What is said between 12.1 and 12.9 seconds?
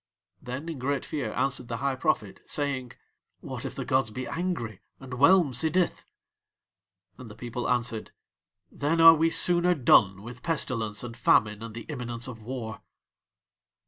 of war."